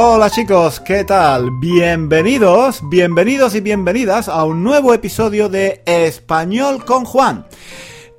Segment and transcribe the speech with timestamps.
[0.00, 1.50] Hola chicos, ¿qué tal?
[1.58, 7.48] Bienvenidos, bienvenidos y bienvenidas a un nuevo episodio de Español con Juan.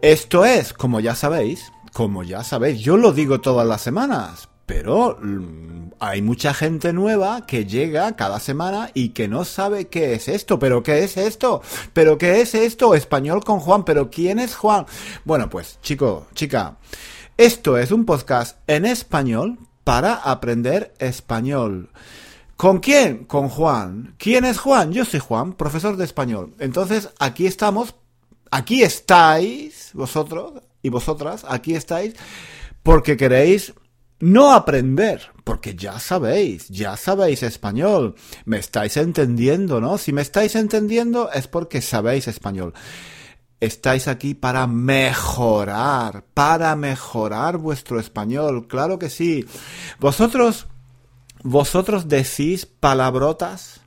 [0.02, 5.18] Esto es, como ya sabéis, como ya sabéis, yo lo digo todas las semanas, pero
[5.22, 10.28] mm, hay mucha gente nueva que llega cada semana y que no sabe qué es
[10.28, 11.62] esto, pero qué es esto,
[11.94, 14.86] pero qué es esto, español con Juan, pero quién es Juan.
[15.24, 16.76] Bueno, pues chico, chica,
[17.38, 21.90] esto es un podcast en español para aprender español.
[22.56, 23.26] ¿Con quién?
[23.26, 24.14] Con Juan.
[24.20, 24.92] ¿Quién es Juan?
[24.92, 26.54] Yo soy Juan, profesor de español.
[26.60, 27.96] Entonces, aquí estamos,
[28.52, 32.14] aquí estáis, vosotros y vosotras, aquí estáis,
[32.84, 33.74] porque queréis
[34.20, 38.14] no aprender, porque ya sabéis, ya sabéis español,
[38.46, 39.98] me estáis entendiendo, ¿no?
[39.98, 42.76] Si me estáis entendiendo es porque sabéis español.
[43.60, 49.46] Estáis aquí para mejorar, para mejorar vuestro español, claro que sí.
[50.00, 50.68] Vosotros,
[51.44, 53.82] vosotros decís palabrotas,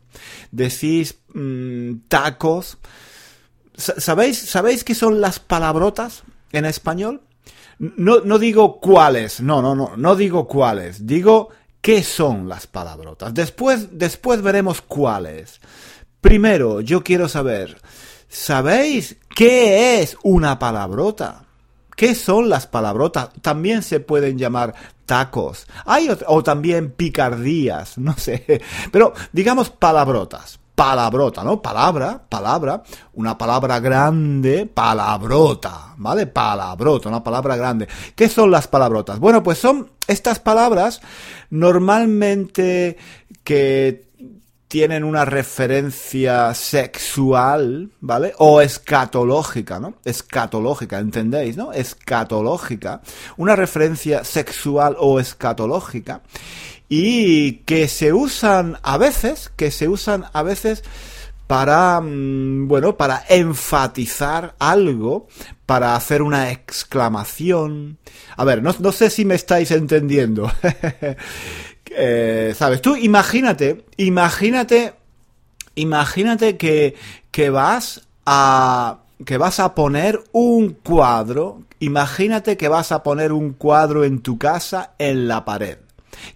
[0.50, 2.78] decís mm, tacos.
[3.74, 7.22] ¿Sabéis, ¿Sabéis qué son las palabrotas en español?
[7.78, 11.48] No, no digo cuáles, no, no, no, no digo cuáles, digo
[11.80, 13.34] qué son las palabrotas.
[13.34, 15.60] Después, después veremos cuáles.
[16.20, 17.76] Primero, yo quiero saber,
[18.32, 21.44] ¿Sabéis qué es una palabrota?
[21.94, 23.28] ¿Qué son las palabrotas?
[23.42, 25.66] También se pueden llamar tacos.
[25.84, 28.62] Hay o, también picardías, no sé.
[28.90, 30.58] Pero digamos palabrotas.
[30.74, 31.60] Palabrota, ¿no?
[31.60, 36.26] Palabra, palabra, una palabra grande, palabrota, ¿vale?
[36.26, 37.86] Palabrota, una palabra grande.
[38.16, 39.18] ¿Qué son las palabrotas?
[39.18, 41.02] Bueno, pues son estas palabras
[41.50, 42.96] normalmente
[43.44, 44.11] que
[44.72, 48.32] tienen una referencia sexual, ¿vale?
[48.38, 49.96] O escatológica, ¿no?
[50.02, 51.74] Escatológica, ¿entendéis, no?
[51.74, 53.02] Escatológica.
[53.36, 56.22] Una referencia sexual o escatológica.
[56.88, 60.82] Y que se usan a veces, que se usan a veces
[61.46, 65.28] para, mm, bueno, para enfatizar algo,
[65.66, 67.98] para hacer una exclamación.
[68.38, 70.50] A ver, no, sé si me estáis entendiendo.
[71.96, 72.82] Eh, ¿Sabes?
[72.82, 74.94] Tú imagínate, imagínate,
[75.74, 76.94] imagínate que,
[77.30, 83.52] que vas a que vas a poner un cuadro, imagínate que vas a poner un
[83.52, 85.78] cuadro en tu casa en la pared.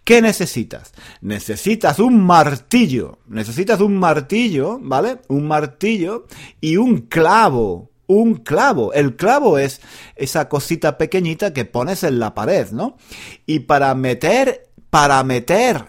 [0.04, 0.92] ¿Qué necesitas?
[1.20, 5.18] Necesitas un martillo, necesitas un martillo, ¿vale?
[5.28, 6.26] Un martillo
[6.60, 8.92] y un clavo, un clavo.
[8.92, 9.80] El clavo es
[10.16, 12.96] esa cosita pequeñita que pones en la pared, ¿no?
[13.44, 14.65] Y para meter
[14.96, 15.84] para meter,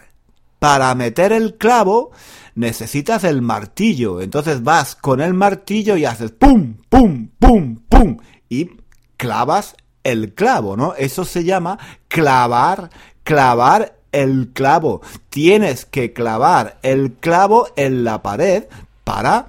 [0.60, 2.12] para meter el clavo,
[2.56, 4.20] necesitas el martillo.
[4.20, 8.18] Entonces vas con el martillo y haces pum, pum, pum, pum.
[8.50, 8.72] Y
[9.16, 10.94] clavas el clavo, ¿no?
[10.94, 11.80] Eso se llama
[12.10, 12.90] clavar,
[13.24, 15.00] clavar el clavo.
[15.30, 18.66] Tienes que clavar el clavo en la pared
[19.06, 19.48] para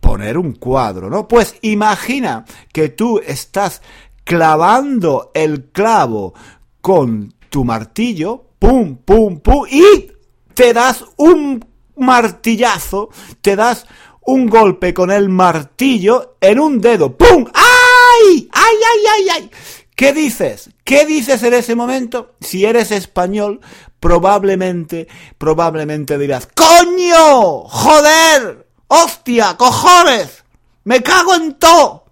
[0.00, 1.28] poner un cuadro, ¿no?
[1.28, 3.82] Pues imagina que tú estás
[4.24, 6.32] clavando el clavo
[6.80, 10.12] con tu martillo, pum, pum, pum, y
[10.54, 11.64] te das un
[11.96, 13.86] martillazo, te das
[14.22, 17.46] un golpe con el martillo en un dedo, ¡pum!
[17.54, 18.48] ¡Ay!
[18.52, 19.50] ¡Ay, ay, ay, ay!
[19.94, 20.70] ¿Qué dices?
[20.84, 22.34] ¿Qué dices en ese momento?
[22.40, 23.60] Si eres español,
[24.00, 27.62] probablemente, probablemente dirás, ¡Coño!
[27.62, 28.66] ¡Joder!
[28.88, 29.56] ¡Hostia!
[29.56, 30.44] ¡Cojones!
[30.84, 32.04] ¡Me cago en todo!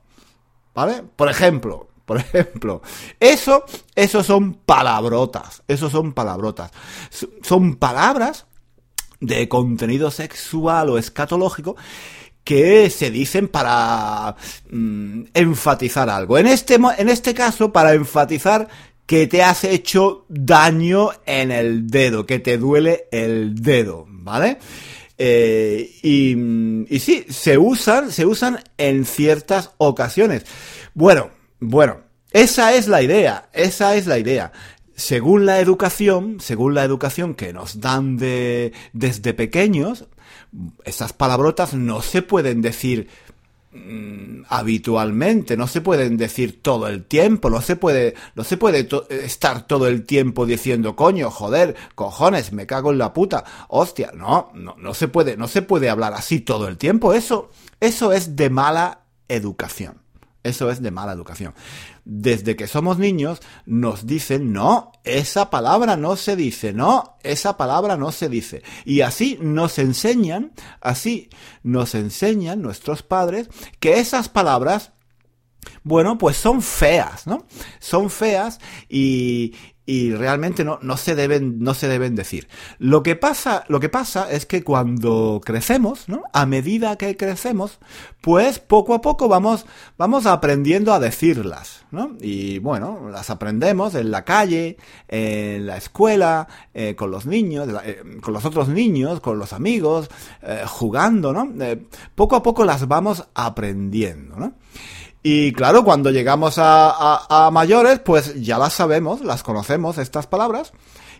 [0.74, 1.02] ¿Vale?
[1.14, 2.82] Por ejemplo, por ejemplo.
[3.20, 5.62] Eso, eso son palabrotas.
[5.68, 6.70] Eso son palabrotas.
[7.42, 8.46] Son palabras
[9.20, 11.76] de contenido sexual o escatológico
[12.44, 14.36] que se dicen para
[14.70, 16.36] mm, enfatizar algo.
[16.36, 18.68] En este, en este caso, para enfatizar
[19.06, 24.58] que te has hecho daño en el dedo, que te duele el dedo, ¿vale?
[25.16, 26.36] Eh, y,
[26.94, 30.44] y sí, se usan, se usan en ciertas ocasiones.
[30.94, 31.30] Bueno,
[31.68, 31.98] bueno,
[32.30, 34.52] esa es la idea, esa es la idea.
[34.96, 40.06] Según la educación, según la educación que nos dan de, desde pequeños,
[40.84, 43.08] esas palabrotas no se pueden decir
[43.72, 48.88] mm, habitualmente, no se pueden decir todo el tiempo, no se puede, no se puede
[49.24, 54.50] estar todo el tiempo diciendo coño, joder, cojones, me cago en la puta, hostia, no,
[54.54, 57.50] no, no se puede, no se puede hablar así todo el tiempo, eso,
[57.80, 60.03] eso es de mala educación.
[60.44, 61.54] Eso es de mala educación.
[62.04, 67.96] Desde que somos niños nos dicen, no, esa palabra no se dice, no, esa palabra
[67.96, 68.62] no se dice.
[68.84, 70.52] Y así nos enseñan,
[70.82, 71.30] así
[71.62, 73.48] nos enseñan nuestros padres
[73.80, 74.92] que esas palabras
[75.82, 77.46] bueno, pues son feas, ¿no?
[77.78, 79.54] Son feas y,
[79.86, 82.48] y realmente no, no se deben, no se deben decir.
[82.78, 86.22] Lo que pasa, lo que pasa es que cuando crecemos, ¿no?
[86.32, 87.78] A medida que crecemos,
[88.20, 89.66] pues poco a poco vamos,
[89.98, 92.16] vamos aprendiendo a decirlas, ¿no?
[92.20, 94.78] Y bueno, las aprendemos en la calle,
[95.08, 100.08] en la escuela, eh, con los niños, eh, con los otros niños, con los amigos,
[100.42, 101.52] eh, jugando, ¿no?
[102.14, 104.54] poco a poco las vamos aprendiendo, ¿no?
[105.26, 110.74] Y claro, cuando llegamos a, mayores, pues ya las sabemos, las conocemos, estas palabras.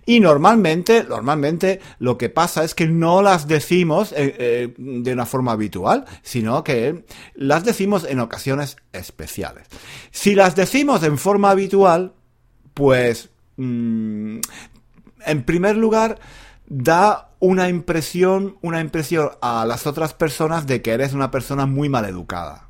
[0.05, 5.25] Y normalmente, normalmente lo que pasa es que no las decimos eh, eh, de una
[5.25, 9.69] forma habitual, sino que las decimos en ocasiones especiales.
[10.11, 12.13] Si las decimos en forma habitual,
[12.75, 14.41] pues, mm,
[15.25, 16.19] en primer lugar,
[16.67, 21.89] da una impresión, una impresión a las otras personas de que eres una persona muy
[21.89, 22.64] mal educada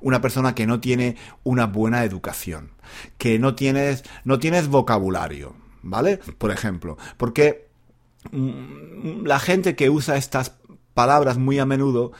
[0.00, 2.70] una persona que no tiene una buena educación,
[3.16, 6.18] que no tienes, no tienes vocabulario, ¿vale?
[6.38, 7.68] Por ejemplo, porque
[8.30, 10.54] mm, la gente que usa estas
[10.94, 12.12] palabras muy a menudo,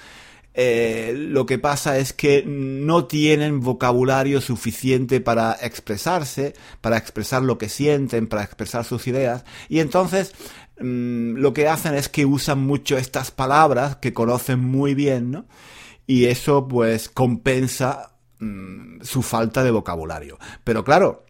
[0.54, 7.58] eh, lo que pasa es que no tienen vocabulario suficiente para expresarse, para expresar lo
[7.58, 10.32] que sienten, para expresar sus ideas, y entonces
[10.80, 15.46] mm, lo que hacen es que usan mucho estas palabras que conocen muy bien, ¿no?
[16.08, 20.38] Y eso pues compensa mm, su falta de vocabulario.
[20.64, 21.26] Pero claro,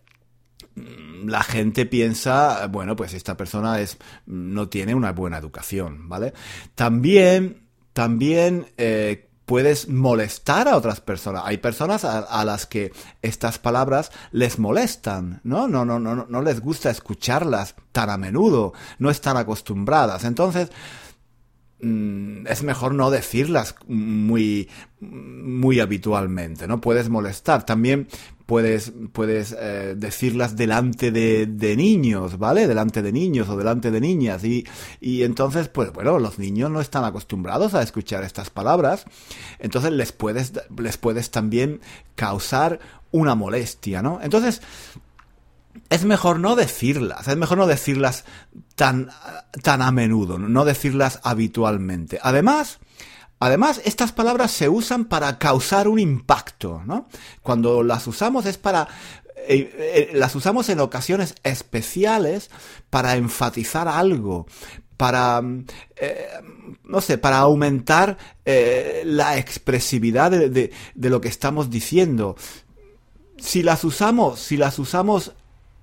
[0.76, 6.32] mm, la gente piensa, bueno, pues esta persona es, no tiene una buena educación, ¿vale?
[6.76, 11.42] También, también eh, puedes molestar a otras personas.
[11.44, 15.66] Hay personas a, a, las que estas palabras les molestan, ¿no?
[15.66, 20.22] No, no, no, no les gusta escucharlas tan a menudo, no están acostumbradas.
[20.22, 20.70] Entonces,
[21.80, 24.68] es mejor no decirlas muy,
[25.00, 26.80] muy habitualmente, ¿no?
[26.80, 27.64] Puedes molestar.
[27.64, 28.08] También
[28.46, 32.66] puedes, puedes eh, decirlas delante de, de, niños, ¿vale?
[32.66, 34.42] Delante de niños o delante de niñas.
[34.42, 34.66] Y,
[35.00, 39.04] y entonces, pues bueno, los niños no están acostumbrados a escuchar estas palabras.
[39.60, 41.80] Entonces les puedes, les puedes también
[42.16, 44.18] causar una molestia, ¿no?
[44.22, 44.62] Entonces,
[45.90, 48.24] es mejor no decirlas, es mejor no decirlas
[48.74, 49.10] tan,
[49.62, 52.18] tan a menudo, no decirlas habitualmente.
[52.22, 52.78] Además,
[53.40, 57.08] Además, estas palabras se usan para causar un impacto, ¿no?
[57.40, 58.88] Cuando las usamos es para
[59.46, 62.50] eh, eh, las usamos en ocasiones especiales
[62.90, 64.46] para enfatizar algo,
[64.96, 65.40] para,
[65.96, 66.28] eh,
[66.84, 68.18] no sé, para aumentar
[69.04, 72.36] la expresividad de, de, lo que estamos diciendo.
[73.38, 75.32] Si las usamos, si las usamos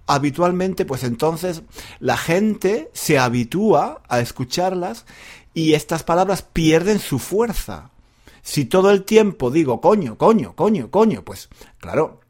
[0.07, 1.63] habitualmente, pues entonces
[1.99, 5.05] la gente se habitúa a escucharlas
[5.53, 7.91] y estas palabras pierden su fuerza.
[8.41, 11.49] Si todo el tiempo digo coño, coño, coño, coño, pues
[11.79, 12.21] claro,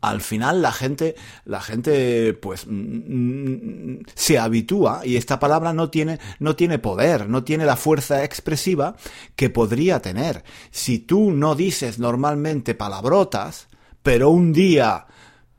[0.00, 5.90] al final la gente, la gente, pues, mm, mm, se habitúa y esta palabra no
[5.90, 8.96] tiene, no tiene poder, no tiene la fuerza expresiva
[9.34, 10.44] que podría tener.
[10.70, 13.68] Si tú no dices normalmente palabrotas,
[14.02, 15.06] pero un día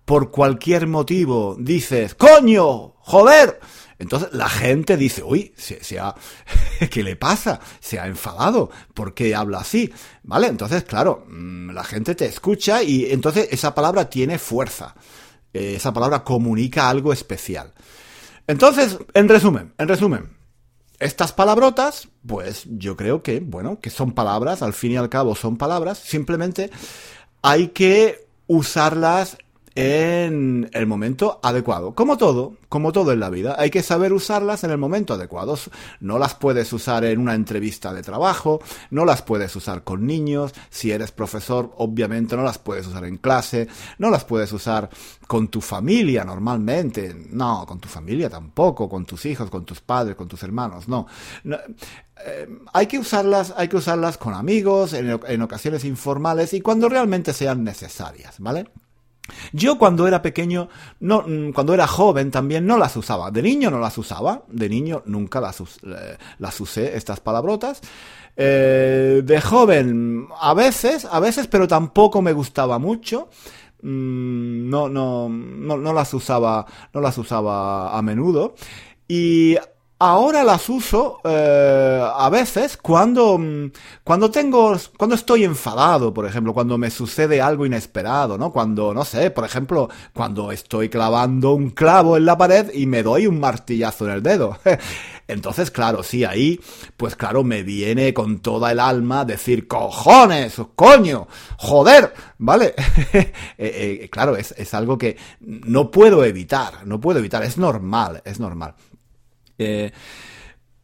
[0.09, 3.59] por cualquier motivo dices, coño, joder,
[3.99, 5.79] entonces la gente dice, uy, se,
[6.89, 7.59] ¿qué le pasa?
[7.79, 9.93] Se ha enfadado, ¿por qué habla así?
[10.23, 10.47] ¿Vale?
[10.47, 14.95] Entonces, claro, mm, la gente te escucha y entonces esa palabra tiene fuerza.
[15.53, 17.71] Eh, esa palabra comunica algo especial.
[18.47, 20.37] Entonces, en resumen, en resumen,
[20.97, 25.35] estas palabrotas, pues yo creo que, bueno, que son palabras, al fin y al cabo
[25.35, 26.71] son palabras, simplemente
[27.43, 29.37] hay que usarlas
[29.79, 31.95] en el momento adecuado.
[31.95, 35.57] Como todo, como todo en la vida, hay que saber usarlas en el momento adecuado.
[36.01, 38.59] No las puedes usar en una entrevista de trabajo,
[38.91, 43.19] no las puedes usar con niños, si eres profesor, obviamente no las puedes usar en
[43.19, 43.69] clase,
[43.99, 44.89] no las puedes usar
[45.27, 50.17] con tu familia normalmente, no, con tu familia tampoco, con tus hijos, con tus padres,
[50.17, 51.07] con tus hermanos, no.
[51.45, 57.31] Eh, hay que usarlas, hay que usarlas con amigos, en ocasiones informales y cuando realmente
[57.31, 58.65] sean necesarias, ¿vale?
[59.53, 60.69] Yo cuando era pequeño,
[60.99, 63.31] no, mm, cuando era joven también no las usaba.
[63.31, 65.61] De niño no las usaba, de niño nunca las,
[66.37, 67.81] las usé, estas palabrotas.
[68.35, 73.29] Eh, de joven, a veces, a veces, pero tampoco me gustaba mucho.
[73.81, 78.55] Mm, no, no, no, no las usaba, no las usaba a menudo.
[79.07, 79.57] Y
[79.99, 83.71] ahora las uso eh, a veces cuando, mm,
[84.03, 88.51] cuando tengo, cuando estoy enfadado, por ejemplo, cuando me sucede algo inesperado, ¿no?
[88.51, 93.03] Cuando, no sé, por ejemplo, cuando estoy clavando un clavo en la pared y me
[93.03, 94.57] doy un martillazo en el dedo.
[95.27, 96.59] Entonces, claro, sí, ahí,
[96.97, 101.27] pues claro, me viene con toda el alma decir, cojones, coño,
[101.57, 102.73] joder, ¿vale?
[103.61, 108.21] Eh, eh, claro, es, es algo que no puedo evitar, no puedo evitar, es normal,
[108.23, 108.75] es normal.
[109.59, 109.91] Eh,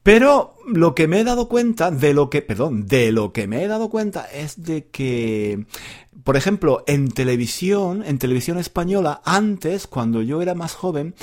[0.04, 3.64] pero lo que me he dado cuenta, de lo que, perdón, de lo que me
[3.64, 5.66] he dado cuenta es de que,
[6.24, 11.16] por ejemplo, en televisión, en televisión española, antes, cuando yo era más joven,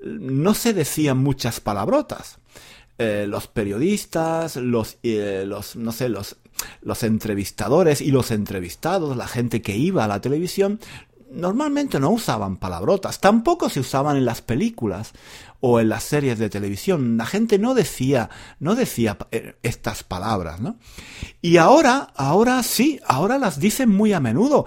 [0.00, 2.38] no se decían muchas palabrotas.
[2.98, 6.36] Eh, los periodistas, los, eh, los, no sé, los,
[6.82, 10.78] los entrevistadores y los entrevistados, la gente que iba a la televisión,
[11.32, 15.12] normalmente no usaban palabrotas, tampoco se usaban en las películas
[15.60, 17.16] o en las series de televisión.
[17.16, 20.76] La gente no decía, no decía eh, estas palabras, ¿no?
[21.40, 24.66] Y ahora, ahora sí, ahora las dicen muy a menudo.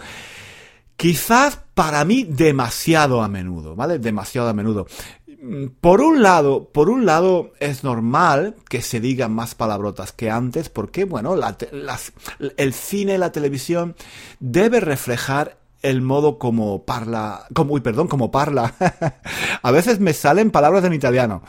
[0.95, 3.99] Quizás para mí demasiado a menudo, ¿vale?
[3.99, 4.87] Demasiado a menudo.
[5.81, 10.69] Por un lado, por un lado es normal que se digan más palabrotas que antes,
[10.69, 11.35] porque bueno,
[12.55, 13.95] el cine, la televisión
[14.39, 18.73] debe reflejar el modo como parla, como, uy, perdón, como parla.
[19.61, 21.43] a veces me salen palabras en italiano.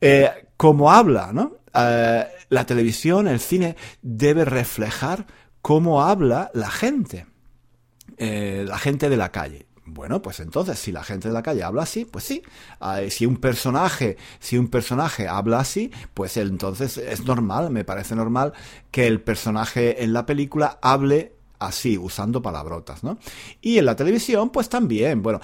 [0.00, 1.52] Eh, como habla, ¿no?
[1.74, 5.26] Eh, la televisión, el cine, debe reflejar
[5.60, 7.26] cómo habla la gente.
[8.16, 9.66] Eh, la gente de la calle.
[9.84, 12.42] Bueno, pues entonces, si la gente de la calle habla así, pues sí.
[13.08, 18.52] si un personaje, si un personaje habla así, pues entonces es normal, me parece normal
[18.90, 23.18] que el personaje en la película hable así, usando palabrotas, ¿no?
[23.60, 25.40] Y en la televisión, pues también, bueno,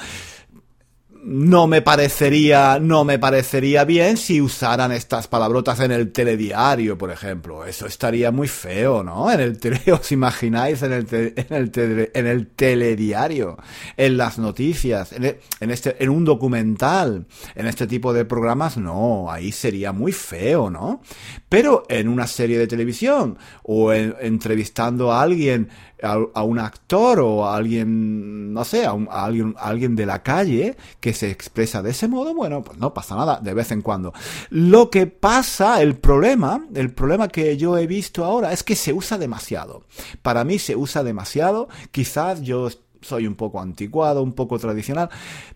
[1.27, 7.11] no me parecería, no me parecería bien si usaran estas palabrotas en el telediario, por
[7.11, 7.65] ejemplo.
[7.65, 9.31] Eso estaría muy feo, ¿no?
[9.31, 13.57] En el tele, os imagináis en el, en el, en el telediario,
[13.97, 18.77] en las noticias, en, e, en, este, en un documental, en este tipo de programas,
[18.77, 21.01] no, ahí sería muy feo, ¿no?
[21.49, 25.71] Pero en una serie de televisión o entrevistando a alguien
[26.05, 31.14] a, un actor o a alguien, no sé, a, alguien, alguien de la calle que
[31.15, 34.13] se expresa de ese modo, bueno, pues no pasa nada de vez en cuando.
[34.51, 38.93] Lo que pasa, el problema, el problema que yo he visto ahora es que se
[38.93, 39.85] usa demasiado.
[40.23, 41.69] Para mí se usa demasiado.
[41.91, 42.69] Quizás yo
[43.01, 45.11] soy un poco anticuado, un poco tradicional,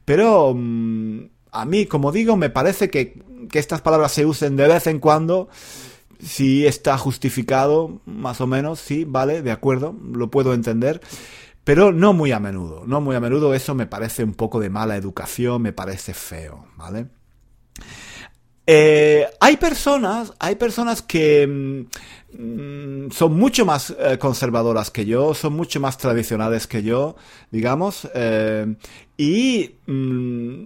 [0.04, 1.20] pero mm,
[1.52, 5.00] a mí, como digo, me parece que, que estas palabras se usen de vez en
[5.00, 5.48] cuando
[6.22, 11.00] si está justificado, más o menos, sí, vale, de acuerdo, lo puedo entender,
[11.68, 14.70] pero no muy a menudo, no muy a menudo, eso me parece un poco de
[14.70, 17.08] mala educación, me parece feo, ¿vale?
[18.66, 25.56] Eh, hay personas, hay personas que mm, son mucho más eh, conservadoras que yo, son
[25.56, 27.16] mucho más tradicionales que yo,
[27.50, 28.74] digamos, eh,
[29.18, 30.64] y mm,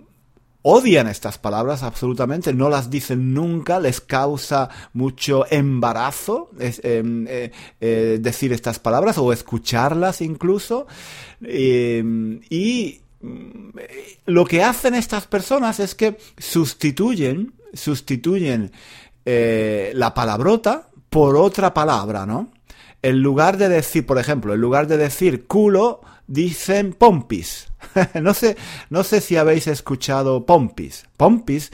[0.63, 7.51] odian estas palabras absolutamente, no las dicen nunca, les causa mucho embarazo em, eh,
[7.81, 10.87] eh, decir estas palabras o escucharlas incluso.
[11.43, 13.79] Em, y mm,
[14.27, 18.73] lo que hacen estas personas es que sustituyen, sustituyen
[19.25, 22.51] eh, la palabrota por otra palabra, ¿no?
[23.03, 27.69] En lugar de decir, por ejemplo, en lugar de decir culo, dicen pompis.
[28.21, 28.57] no sé,
[28.91, 31.07] no sé si habéis escuchado pompis.
[31.17, 31.71] Pompis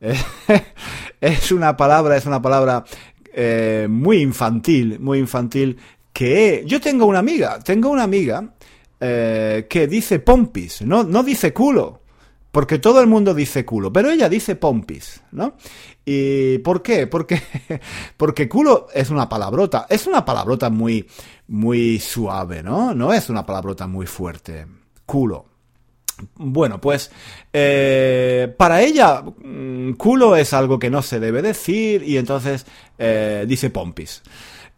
[0.00, 0.18] eh,
[1.20, 2.84] es una palabra, es una palabra
[3.32, 5.76] eh, muy infantil, muy infantil.
[6.12, 8.54] Que yo tengo una amiga, tengo una amiga
[8.98, 12.00] eh, que dice pompis, no, no dice culo.
[12.50, 15.54] Porque todo el mundo dice culo, pero ella dice pompis, ¿no?
[16.04, 17.06] ¿Y por qué?
[17.06, 17.40] Porque,
[18.16, 21.08] porque culo es una palabrota, es una palabrota muy,
[21.48, 22.92] muy suave, ¿no?
[22.94, 24.66] No es una palabrota muy fuerte.
[25.06, 25.46] Culo.
[26.34, 27.10] Bueno, pues
[27.52, 32.66] eh, para ella mm, culo es algo que no se debe decir y entonces
[32.98, 34.22] eh, dice pompis.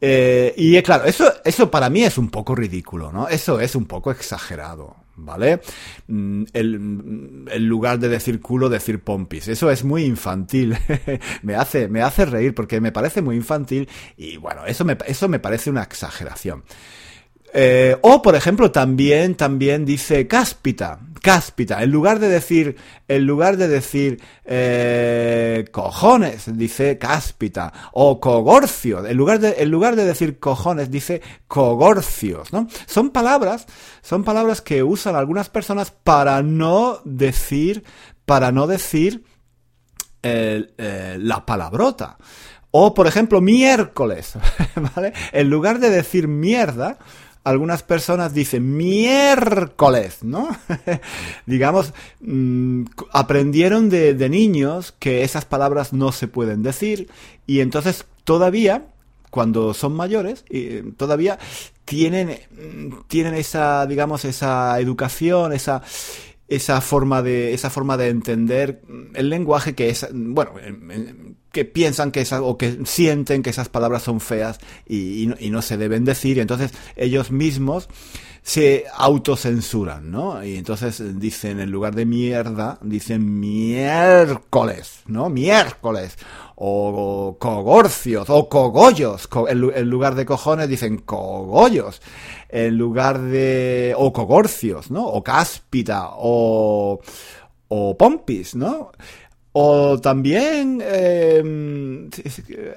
[0.00, 3.28] Eh, y claro, eso, eso para mí es un poco ridículo, ¿no?
[3.28, 5.60] Eso es un poco exagerado, ¿vale?
[6.08, 9.48] Mm, el, mm, en lugar de decir culo, decir pompis.
[9.48, 10.76] Eso es muy infantil.
[11.42, 15.38] me, hace, me hace reír porque me parece muy infantil y bueno, eso eso me
[15.38, 16.64] parece una exageración.
[17.54, 21.82] Eh, o, por ejemplo, también, también dice cáspita, cáspita.
[21.82, 22.76] En lugar de decir,
[23.08, 27.90] en lugar de decir eh, cojones, dice cáspita.
[27.92, 29.04] O cogorcio.
[29.06, 32.68] En lugar de, en lugar de decir cojones, dice cogorcios, ¿no?
[32.86, 33.66] Son palabras,
[34.00, 37.84] son palabras que usan algunas personas para no decir,
[38.24, 39.24] para no decir
[40.22, 42.16] eh, la palabrota.
[42.74, 44.32] O, por ejemplo, miércoles,
[44.96, 45.12] ¿vale?
[45.32, 46.96] En lugar de decir mierda,
[47.44, 50.48] algunas personas dicen miércoles, ¿no?
[51.46, 57.08] Digamos, mm, aprendieron de, de, niños que esas palabras no se pueden decir
[57.46, 58.86] y entonces todavía,
[59.30, 60.44] cuando son mayores,
[60.96, 61.38] todavía
[61.84, 65.82] tienen, mm, tienen esa, digamos, esa educación, esa,
[66.48, 68.82] esa forma de esa forma de entender
[69.14, 70.52] el lenguaje que es bueno
[71.52, 75.62] que piensan que esas, o que sienten que esas palabras son feas y, y, no,
[75.62, 76.38] se deben decir.
[76.38, 77.88] Entonces ellos mismos
[78.42, 80.44] se autocensuran, ¿no?
[80.44, 85.30] Y entonces dicen, en lugar de mierda, dicen miércoles, ¿no?
[85.30, 86.18] Miércoles.
[86.56, 89.28] O, cogorcios, o cogollos.
[89.48, 92.02] en, lugar de cojones dicen cogollos.
[92.48, 93.94] En lugar de...
[93.96, 95.06] o cogorcios, ¿no?
[95.06, 97.00] O cáspita, o...
[97.68, 98.90] o pompis, ¿no?
[99.52, 102.08] O también eh,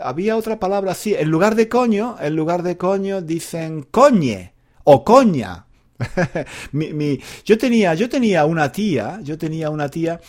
[0.02, 1.16] había otra palabra así.
[1.16, 4.55] En lugar de coño, en lugar de coño dicen coñe
[4.86, 5.66] o coña.
[6.72, 10.20] mi, yo tenía, yo tenía una tía, yo tenía una tía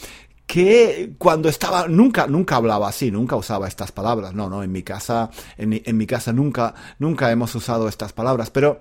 [0.47, 4.85] que cuando estaba nunca nunca hablaba así nunca usaba estas palabras no no en mi
[4.85, 8.79] casa en, en mi casa nunca nunca hemos usado estas palabras pero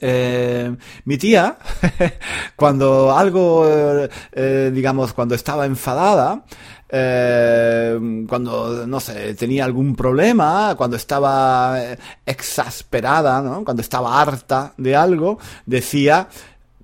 [0.00, 1.58] eh, mi tía,
[2.56, 6.44] cuando algo, eh, digamos, cuando estaba enfadada,
[6.88, 11.80] eh, cuando, no sé, tenía algún problema, cuando estaba
[12.24, 13.64] exasperada, ¿no?
[13.64, 16.28] cuando estaba harta de algo, decía,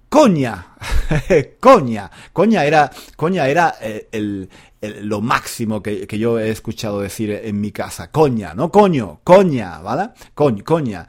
[0.09, 0.75] coña,
[1.61, 3.75] coña, coña era, coña era
[5.03, 9.79] lo máximo que, que, yo he escuchado decir en mi casa, coña, no coño, coña,
[9.79, 10.11] ¿vale?
[10.35, 11.09] Coña, coña.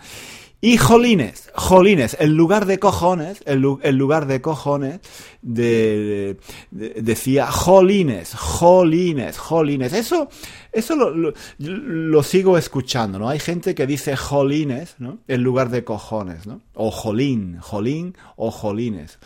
[0.61, 4.99] Y jolines, jolines, en lugar de cojones, en, lugar de cojones,
[5.41, 6.37] de,
[6.71, 9.93] decía jolines, jolines, jolines.
[9.93, 10.29] Eso,
[10.71, 13.29] eso lo, lo, sigo escuchando, ¿no?
[13.29, 15.19] Hay gente que dice jolines, ¿no?
[15.27, 16.61] En lugar de cojones, ¿no?
[16.73, 19.19] O jolín, jolín o jolines.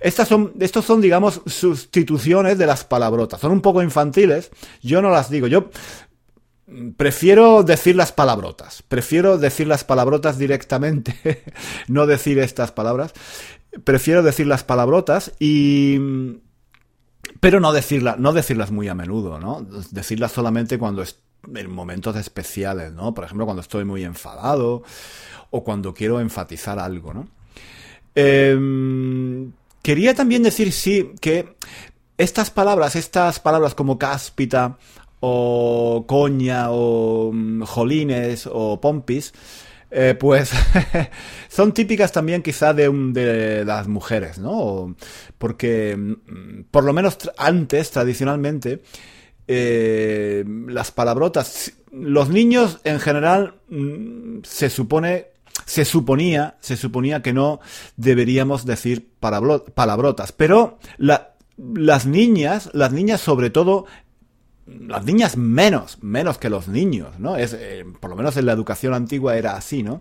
[0.00, 3.40] Estas son, estos son, digamos, sustituciones de las palabrotas.
[3.40, 4.50] Son un poco infantiles.
[4.82, 5.46] Yo no las digo.
[5.46, 5.70] Yo,
[6.96, 11.44] Prefiero decir las palabrotas, prefiero decir las palabrotas directamente,
[11.88, 13.12] no decir estas palabras.
[13.84, 15.98] Prefiero decir las palabrotas y
[17.40, 19.66] pero no decirlas, no decirlas muy a menudo, ¿no?
[19.90, 21.18] Decirlas solamente cuando es,
[21.54, 23.12] en momentos especiales, ¿no?
[23.12, 24.82] Por ejemplo, cuando estoy muy enfadado
[25.50, 27.28] o cuando quiero enfatizar algo, ¿no?
[28.14, 31.56] Em, quería también decir, sí, que
[32.16, 34.78] estas palabras, estas palabras como cáspita
[35.20, 39.32] o coña o mm, jolines o pompis,
[39.90, 40.50] eh, pues
[41.48, 44.96] son típicas también quizá de, de las mujeres, ¿no?
[45.38, 48.82] Porque mm, por lo menos antes, tradicionalmente,
[49.46, 55.34] eh, las palabrotas, los niños en general mm, se supone
[55.66, 57.60] se suponía, se suponía que no
[57.96, 63.86] deberíamos decir palabrotas, pero las niñas, las niñas sobre todo
[64.66, 67.36] las niñas menos, menos que los niños, ¿no?
[67.36, 70.00] Es, eh, por lo menos en la educación antigua era así, ¿no?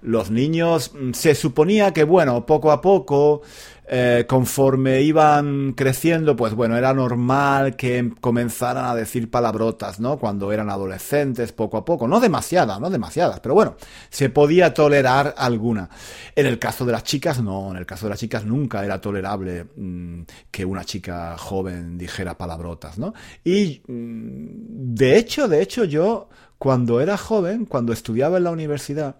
[0.00, 3.42] Los niños mm, se suponía que, bueno, poco a poco
[3.90, 10.18] eh, conforme iban creciendo, pues bueno, era normal que comenzaran a decir palabrotas, ¿no?
[10.18, 12.06] Cuando eran adolescentes, poco a poco.
[12.06, 13.76] No demasiadas, no demasiadas, pero bueno,
[14.10, 15.88] se podía tolerar alguna.
[16.36, 19.00] En el caso de las chicas, no, en el caso de las chicas nunca era
[19.00, 23.14] tolerable mm, que una chica joven dijera palabrotas, ¿no?
[23.42, 29.16] Y mm, de hecho, de hecho, yo, cuando era joven, cuando estudiaba en la universidad,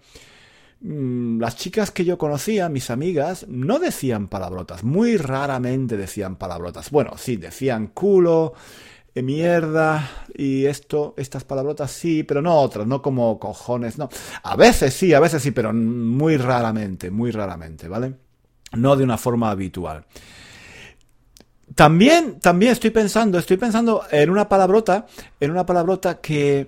[0.81, 6.89] las chicas que yo conocía, mis amigas, no decían palabrotas, muy raramente decían palabrotas.
[6.89, 8.53] Bueno, sí, decían culo,
[9.13, 14.09] eh, mierda y esto, estas palabrotas sí, pero no otras, no como cojones, no.
[14.43, 18.13] A veces sí, a veces sí, pero muy raramente, muy raramente, ¿vale?
[18.73, 20.05] No de una forma habitual.
[21.75, 25.05] También, también estoy pensando, estoy pensando en una palabrota,
[25.39, 26.67] en una palabrota que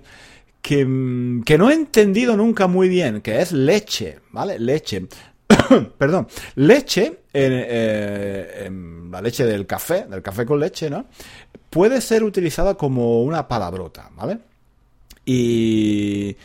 [0.68, 4.58] Mm, que, no he entendido nunca muy bien, que es leche, ¿vale?
[4.58, 5.06] Leche.
[5.98, 8.70] Perdón, leche, eh,
[9.10, 11.06] la leche del café, del café con leche, ¿no?
[11.68, 14.38] Puede ser utilizada como una palabrota, ¿vale?
[15.24, 16.36] Y,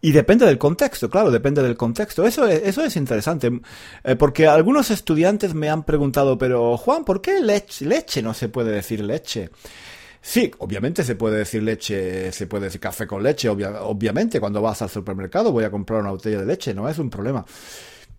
[0.00, 2.24] y depende del contexto, claro, depende del contexto.
[2.24, 3.60] Eso es, eso es interesante,
[4.04, 8.48] eh, porque algunos estudiantes me han preguntado, pero Juan, ¿por qué leche, leche no se
[8.48, 9.50] puede decir leche?
[10.20, 14.82] Sí, obviamente se puede decir leche, se puede decir café con leche, obviamente cuando vas
[14.82, 17.44] al supermercado voy a comprar una botella de leche, no es un problema.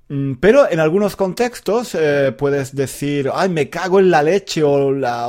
[0.10, 4.92] Mm, pero en algunos contextos eh, puedes decir, ay, me cago en la leche o,
[4.92, 5.28] la,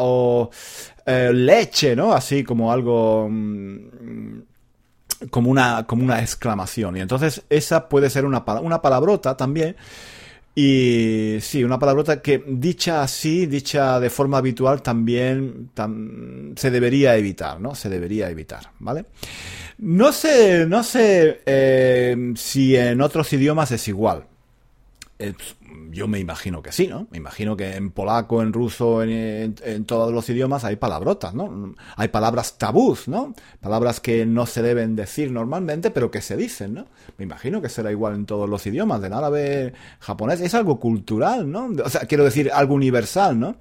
[1.06, 2.12] eh, leche, ¿no?
[2.12, 3.28] Así como algo...
[3.30, 4.40] Mm,
[5.30, 6.96] como una, como una exclamación.
[6.96, 9.76] Y entonces esa puede ser una, una palabrota también.
[10.54, 15.70] Y sí, una palabrota que dicha así, dicha de forma habitual, también
[16.56, 17.74] se debería evitar, ¿no?
[17.74, 19.06] Se debería evitar, ¿vale?
[19.78, 24.26] No sé, no sé eh, si en otros idiomas es igual.
[25.22, 25.34] Eh,
[25.90, 27.06] yo me imagino que sí, ¿no?
[27.10, 31.74] Me imagino que en polaco, en ruso, en, todos los idiomas hay palabrotas, ¿no?
[31.96, 33.34] Hay palabras tabús, ¿no?
[33.60, 36.86] Palabras que no se deben decir normalmente, pero que se dicen, ¿no?
[37.18, 41.50] Me imagino que será igual en todos los idiomas, del árabe, japonés, es algo cultural,
[41.50, 41.68] ¿no?
[41.84, 43.56] O sea, quiero decir, algo universal, ¿no?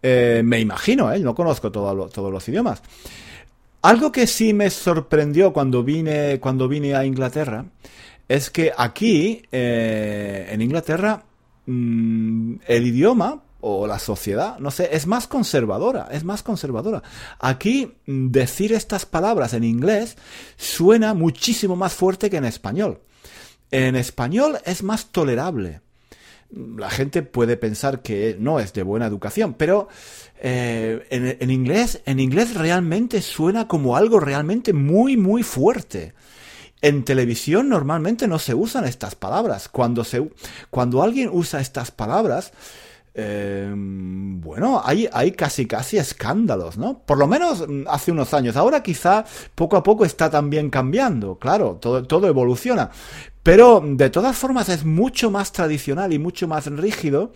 [0.00, 1.18] Eh, me imagino, ¿eh?
[1.18, 2.82] No conozco todos los idiomas.
[3.82, 7.64] Algo que sí me sorprendió cuando vine, cuando vine a Inglaterra
[8.28, 11.24] es que aquí, eh, en Inglaterra,
[11.66, 17.02] mm, el idioma o la sociedad, no sé, es más conservadora, es más conservadora.
[17.40, 20.16] Aquí mm, decir estas palabras en inglés
[20.56, 23.00] suena muchísimo más fuerte que en español.
[23.70, 25.80] En español es más tolerable.
[26.50, 29.88] La gente puede pensar que no es de buena educación, pero
[30.40, 36.14] eh, en, inglés, en inglés realmente suena como algo realmente muy, muy fuerte.
[36.80, 39.68] En televisión normalmente no se usan estas palabras.
[39.68, 40.30] Cuando, se,
[40.70, 42.52] cuando alguien usa estas palabras,
[43.14, 47.00] eh, bueno, hay, hay casi casi escándalos, ¿no?
[47.00, 48.56] Por lo menos mm, hace unos años.
[48.56, 49.24] Ahora quizá
[49.56, 52.90] poco a poco está también cambiando, claro, todo, todo evoluciona.
[53.42, 57.32] Pero de todas formas es mucho más tradicional y mucho más rígido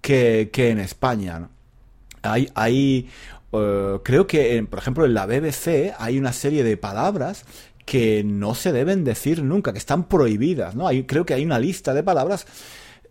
[0.00, 1.48] que, que en España.
[2.22, 3.08] Hay, hay
[3.52, 7.44] eh, creo que, por ejemplo, en la BBC hay una serie de palabras
[7.86, 10.88] que no se deben decir nunca, que están prohibidas, ¿no?
[10.88, 12.46] Hay, creo que hay una lista de palabras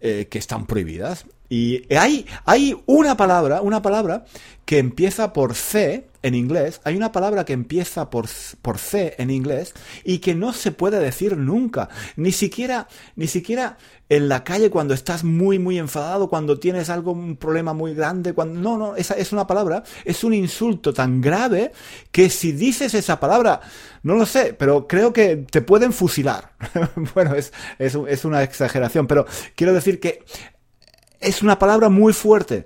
[0.01, 1.25] eh, que están prohibidas.
[1.49, 4.25] Y hay, hay una palabra, una palabra
[4.65, 8.25] que empieza por C en inglés, hay una palabra que empieza por,
[8.63, 13.77] por C en inglés y que no se puede decir nunca, ni siquiera, ni siquiera
[14.09, 18.33] en la calle cuando estás muy, muy enfadado, cuando tienes algo, un problema muy grande,
[18.33, 21.73] cuando, no, no, esa es una palabra, es un insulto tan grave
[22.11, 23.61] que si dices esa palabra,
[24.01, 26.53] no lo sé, pero creo que te pueden fusilar.
[27.13, 30.23] bueno, es, es, es una exageración, pero quiero decir que
[31.19, 32.65] es una palabra muy fuerte.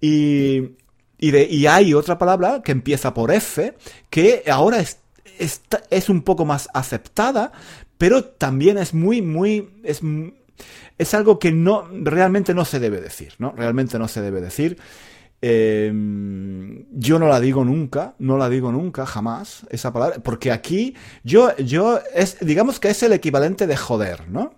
[0.00, 0.78] Y,
[1.20, 3.74] y, hay otra palabra que empieza por F,
[4.08, 5.00] que ahora es,
[5.90, 7.52] es, un poco más aceptada,
[7.98, 10.00] pero también es muy, muy, es,
[10.96, 13.52] es algo que no, realmente no se debe decir, ¿no?
[13.52, 14.78] Realmente no se debe decir.
[15.42, 20.94] Em, yo no la digo nunca, no la digo nunca, jamás, esa palabra, porque aquí
[21.22, 24.54] yo, yo, es, digamos que es el equivalente de joder, ¿no?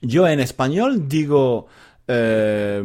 [0.00, 1.66] Yo en español digo,
[2.08, 2.82] eh,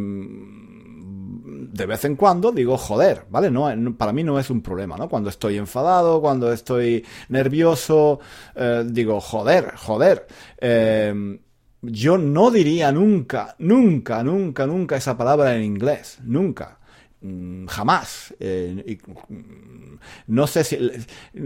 [1.72, 3.52] de vez en cuando digo joder, ¿vale?
[3.52, 5.08] No, para mí no es un problema, ¿no?
[5.10, 8.20] Cuando estoy enfadado, cuando estoy nervioso,
[8.56, 10.28] eh, digo joder, joder.
[10.60, 11.40] Eh,
[11.82, 16.79] yo no diría nunca, nunca, nunca, nunca esa palabra en inglés, nunca.
[17.22, 18.34] Mm, jamás.
[18.40, 19.96] Eh, mm,
[20.28, 20.78] no sé si.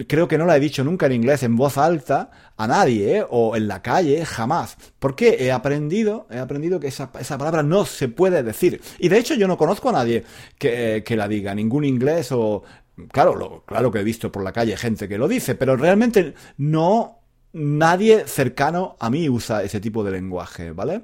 [0.08, 3.26] Creo que no la he dicho nunca en inglés en voz alta a nadie, eh,
[3.28, 4.78] o en la calle, jamás.
[5.00, 8.82] Porque he aprendido, he aprendido que esa, esa, palabra no se puede decir.
[9.00, 10.24] Y de hecho, yo no conozco a nadie
[10.60, 12.64] que, que la diga, ningún inglés o.
[13.12, 16.34] Claro, lo, claro que he visto por la calle gente que lo dice, pero realmente
[16.58, 17.20] no.
[17.56, 21.04] Nadie cercano a mí usa ese tipo de lenguaje, ¿vale?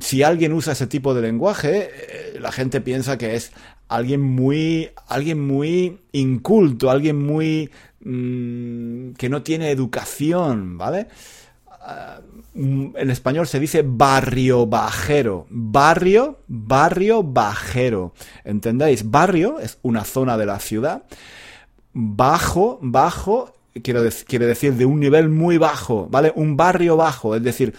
[0.00, 3.52] Si alguien usa ese tipo de lenguaje, eh, la gente piensa que es
[3.88, 11.08] alguien muy, alguien muy inculto, alguien muy mm, que no tiene educación, ¿vale?
[11.80, 12.20] Ah,
[12.54, 15.46] mm, en español se dice barrio bajero.
[15.50, 18.12] Barrio, barrio bajero.
[18.44, 19.10] ¿Entendéis?
[19.10, 21.04] Barrio es una zona de la ciudad.
[21.92, 26.32] Bajo, bajo, quiere decir de un nivel muy bajo, ¿vale?
[26.34, 27.74] Un barrio bajo, es decir,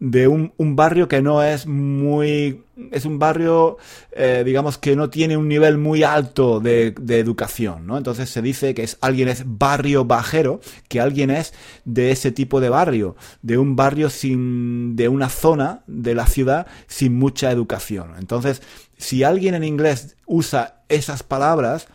[0.00, 2.62] de un, barrio que no es muy...
[2.90, 3.78] Es un barrio,
[4.12, 7.96] eh, digamos, que no tiene un nivel muy alto de, de, educación, ¿no?
[7.96, 11.54] Entonces se dice que es, alguien es barrio bajero, que alguien es
[11.84, 14.96] de ese tipo de barrio, de un barrio sin...
[14.96, 18.14] de una zona de la ciudad sin mucha educación.
[18.18, 18.60] Entonces,
[18.96, 21.86] si alguien en inglés usa esas palabras,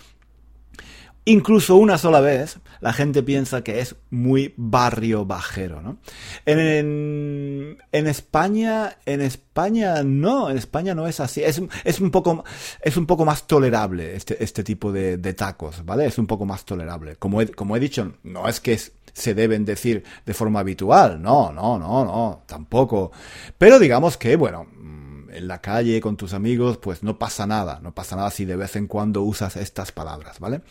[1.26, 5.98] incluso una sola vez, la gente piensa que es muy barrio bajero, ¿no?
[6.46, 11.44] En, en España, en España no, en España no es así.
[11.44, 12.44] Es, es un poco,
[12.82, 16.06] es un poco más tolerable este, este tipo de, de, tacos, ¿vale?
[16.06, 17.16] Es un poco más tolerable.
[17.18, 18.78] Como he, como he dicho, no es que
[19.14, 21.22] se deben decir de forma habitual.
[21.22, 23.12] No, no, no, no, tampoco.
[23.58, 27.80] Pero digamos que, bueno, mm, en la calle con tus amigos, pues no pasa nada,
[27.82, 30.62] no pasa nada si de vez en cuando usas estas palabras, ¿vale?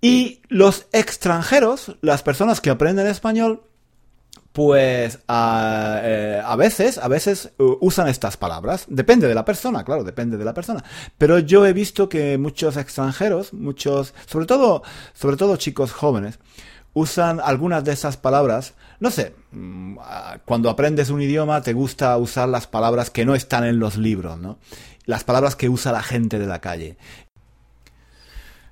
[0.00, 3.64] Y los extranjeros, las personas que aprenden español,
[4.52, 8.86] pues a, eh, a, veces, a veces usan estas palabras.
[8.88, 10.82] Depende de la persona, claro, depende de la persona.
[11.16, 14.82] Pero yo he visto que muchos extranjeros, muchos, sobre todo,
[15.14, 16.38] sobre todo chicos jóvenes,
[16.92, 18.74] usan algunas de esas palabras.
[19.00, 19.96] No sé, mm,
[20.44, 24.38] cuando aprendes un idioma te gusta usar las palabras que no están en los libros,
[24.38, 24.58] ¿no?
[25.04, 26.98] Las palabras que usa la gente de la calle.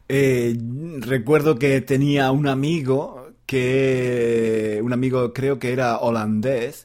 [0.08, 0.56] Eh,
[1.00, 6.84] recuerdo que tenía un amigo que un amigo creo que era holandés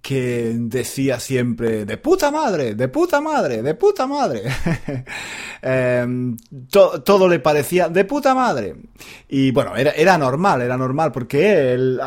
[0.00, 4.42] que decía siempre de puta madre, de puta madre, de puta madre.
[5.60, 6.36] Em,
[6.70, 8.76] todo le parecía de puta madre.
[9.28, 12.00] Y bueno, era, era normal, era normal porque él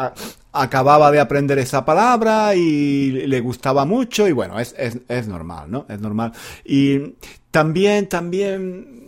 [0.54, 5.70] acababa de aprender esa palabra y le gustaba mucho y bueno, es, es, es normal,
[5.70, 5.86] ¿no?
[5.90, 6.32] Es normal.
[6.64, 7.16] Y
[7.52, 9.01] también, también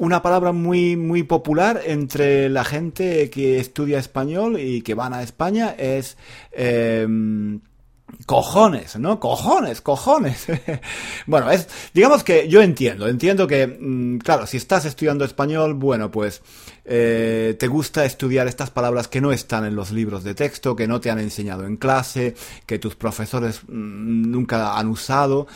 [0.00, 5.22] una palabra muy, muy popular entre la gente que estudia español y que van a
[5.22, 6.16] España es
[6.52, 7.60] em,
[8.24, 9.20] cojones, ¿no?
[9.20, 10.46] Cojones, cojones.
[11.26, 16.10] bueno, es, digamos que yo entiendo, entiendo que, mm, claro, si estás estudiando español, bueno,
[16.10, 16.40] pues
[16.86, 20.88] eh, te gusta estudiar estas palabras que no están en los libros de texto, que
[20.88, 22.34] no te han enseñado en clase,
[22.64, 25.46] que tus profesores mm, nunca han usado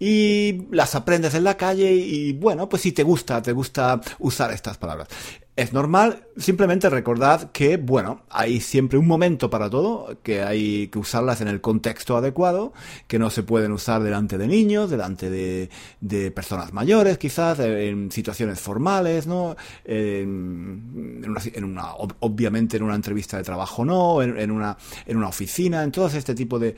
[0.00, 4.50] y las aprendes en la calle y bueno, pues si te gusta, te gusta usar
[4.50, 5.08] estas palabras.
[5.56, 10.98] Es normal, simplemente recordad que, bueno, hay siempre un momento para todo, que hay que
[10.98, 12.72] usarlas en el contexto adecuado,
[13.06, 15.68] que no se pueden usar delante de niños, delante de,
[16.00, 19.54] de personas mayores, quizás, en situaciones formales, ¿no?
[19.84, 25.18] En, una, en una, obviamente en una entrevista de trabajo no, en, en, una, en
[25.18, 26.74] una oficina, en todo este tipo de,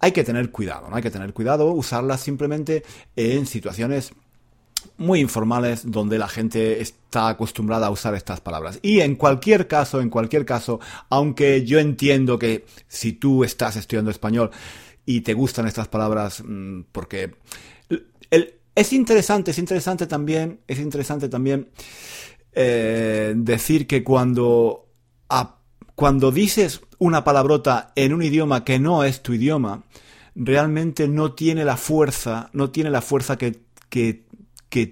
[0.00, 0.96] hay que tener cuidado, ¿no?
[0.96, 2.82] Hay que tener cuidado, usarlas simplemente
[3.16, 4.12] en situaciones
[4.98, 8.78] muy informales donde la gente está acostumbrada a usar estas palabras.
[8.82, 14.10] Y en cualquier caso, en cualquier caso, aunque yo entiendo que si tú estás estudiando
[14.10, 14.50] español
[15.04, 17.34] y te gustan estas palabras, mm, porque
[18.74, 21.70] es interesante, es interesante también, es interesante también
[22.52, 24.88] eh, decir que cuando,
[25.94, 29.82] cuando dices una palabrota en un idioma que no es tu idioma,
[30.34, 34.24] realmente no tiene la fuerza, no tiene la fuerza que, que,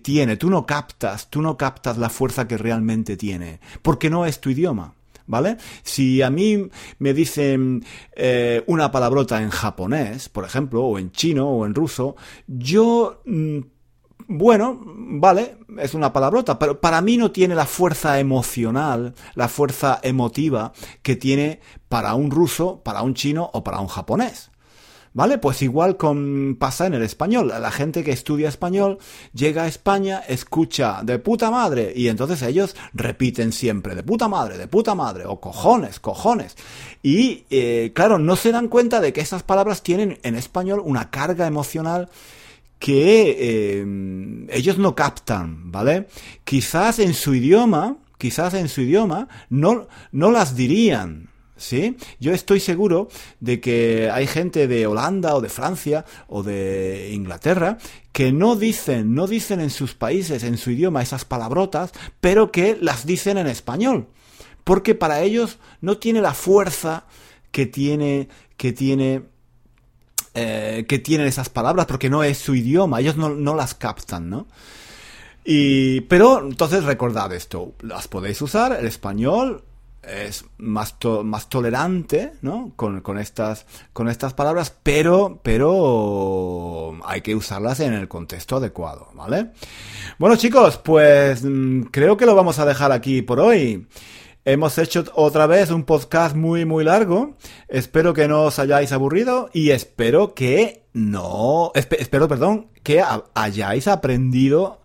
[0.03, 0.39] tiene.
[0.39, 4.49] Tú no captas, tú no captas la fuerza que realmente tiene, porque no es tu
[4.49, 4.95] idioma.
[5.27, 5.57] ¿Vale?
[5.83, 7.83] Si a mí me dicen
[8.15, 12.15] eh, una palabrota en japonés, por ejemplo, o en chino o en ruso,
[12.47, 13.59] yo mm,
[14.27, 20.01] bueno, vale, es una palabrota, pero para mí no tiene la fuerza emocional, la fuerza
[20.03, 24.51] emotiva que tiene para un ruso, para un chino o para un japonés.
[25.17, 25.39] ¿Vale?
[25.39, 27.47] Pues igual con, pasa en el español.
[27.47, 28.99] La gente que estudia español
[29.33, 34.59] llega a España, escucha de puta madre y entonces ellos repiten siempre de puta madre,
[34.59, 36.57] de puta madre o cojones, cojones.
[37.01, 41.11] Y eh, claro, no se dan cuenta de que esas palabras tienen en español una
[41.11, 42.09] carga emocional
[42.85, 46.07] que eh, ellos no captan, ¿vale?
[46.45, 51.97] Quizás en su idioma, quizás en su idioma no, no las dirían, ¿sí?
[52.21, 53.09] Yo estoy seguro
[53.41, 57.79] de que hay gente de Holanda o de Francia o de Inglaterra
[58.13, 62.77] que no dicen, no dicen en sus países, en su idioma esas palabrotas, pero que
[62.79, 64.09] las dicen en español.
[64.63, 67.07] Porque para ellos no tiene la fuerza
[67.51, 69.23] que tiene, que tiene
[70.35, 74.49] eh, que tienen esas palabras, porque no es su idioma, ellos no, las captan, ¿no?
[75.45, 79.63] Y, pero entonces recordad esto, las podéis usar, el español
[80.03, 82.73] es más, más tolerante, ¿no?
[82.75, 89.11] Con, con, estas, con estas palabras, pero, pero hay que usarlas en el contexto adecuado,
[89.15, 89.53] ¿vale?
[90.19, 93.87] Bueno chicos, pues mm, creo que lo vamos a dejar aquí por hoy.
[94.47, 97.35] Hemos hecho otra vez un podcast muy muy largo.
[97.67, 103.03] Espero que no os hayáis aburrido y espero que no, espero, perdón, que
[103.35, 104.83] hayáis aprendido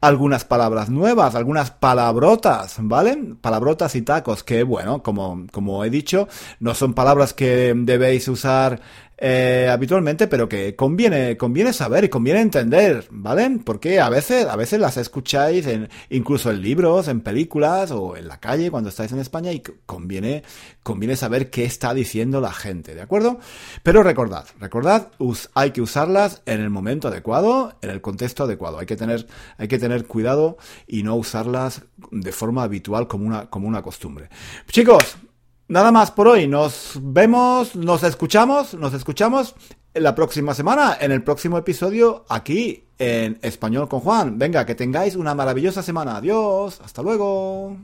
[0.00, 3.34] algunas palabras nuevas, algunas palabrotas, ¿vale?
[3.40, 6.28] Palabrotas y tacos que, bueno, como, como he dicho,
[6.60, 8.80] no son palabras que debéis usar
[9.22, 13.60] eh, habitualmente, pero que conviene, conviene saber y conviene entender, ¿vale?
[13.62, 18.28] Porque a veces, a veces las escucháis en, incluso en libros, en películas o en
[18.28, 20.42] la calle cuando estáis en España y conviene,
[20.82, 23.40] conviene saber qué está diciendo la gente, ¿de acuerdo?
[23.82, 25.08] Pero recordad, recordad,
[25.52, 28.78] hay que usarlas en el momento adecuado, en el contexto adecuado.
[28.78, 29.26] Hay que tener,
[29.58, 30.56] hay que tener cuidado
[30.86, 34.30] y no usarlas de forma habitual como una, como una costumbre.
[34.70, 35.18] Chicos,
[35.70, 36.48] Nada más por hoy.
[36.48, 39.54] Nos vemos, nos escuchamos, nos escuchamos
[39.94, 44.36] la próxima semana, en el próximo episodio, aquí en Español con Juan.
[44.36, 46.16] Venga, que tengáis una maravillosa semana.
[46.16, 47.76] Adiós, hasta luego.